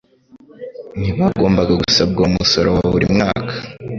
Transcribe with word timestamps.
ntibagombaga 0.99 1.73
gusabwa 1.81 2.17
uwo 2.21 2.29
musoro 2.35 2.67
wa 2.75 2.85
buri 2.91 3.05
mwaka. 3.13 3.51